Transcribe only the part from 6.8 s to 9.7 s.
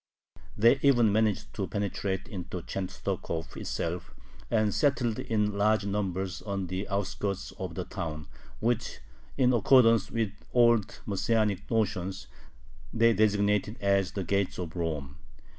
outskirts of the town, which, in